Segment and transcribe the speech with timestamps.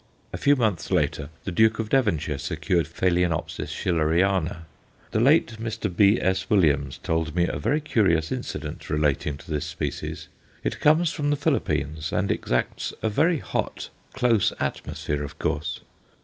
[0.33, 3.23] A few months later the Duke of Devonshire secured Ph.
[3.69, 4.65] Schilleriana.
[5.11, 5.95] The late Mr.
[5.95, 6.49] B.S.
[6.49, 10.27] Williams told me a very curious incident relating to this species.
[10.63, 15.81] It comes from the Philippines, and exacts a very hot, close atmosphere of course.